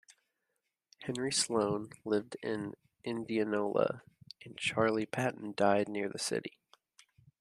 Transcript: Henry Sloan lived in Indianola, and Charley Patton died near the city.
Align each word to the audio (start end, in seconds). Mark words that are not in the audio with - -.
Henry 1.03 1.31
Sloan 1.31 1.91
lived 2.05 2.35
in 2.41 2.73
Indianola, 3.03 4.01
and 4.43 4.57
Charley 4.57 5.05
Patton 5.05 5.53
died 5.55 5.87
near 5.87 6.09
the 6.09 6.17
city. 6.17 6.57